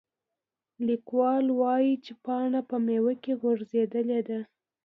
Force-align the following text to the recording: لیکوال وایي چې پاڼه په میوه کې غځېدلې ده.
لیکوال 0.87 1.45
وایي 1.59 1.93
چې 2.05 2.11
پاڼه 2.25 2.61
په 2.69 2.77
میوه 2.85 3.13
کې 3.23 3.33
غځېدلې 3.41 4.19
ده. 4.27 4.39